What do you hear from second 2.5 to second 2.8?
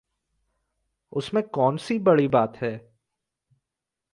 है?